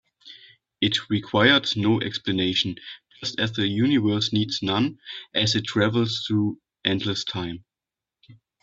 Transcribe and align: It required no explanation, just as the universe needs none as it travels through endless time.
It 0.81 1.11
required 1.11 1.67
no 1.77 2.01
explanation, 2.01 2.75
just 3.19 3.39
as 3.39 3.51
the 3.51 3.67
universe 3.67 4.33
needs 4.33 4.63
none 4.63 4.97
as 5.35 5.53
it 5.53 5.65
travels 5.65 6.23
through 6.27 6.59
endless 6.83 7.23
time. 7.23 7.63